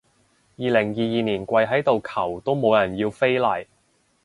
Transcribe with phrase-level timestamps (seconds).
[0.57, 3.67] 二零二二年跪喺度求都冇人要飛嚟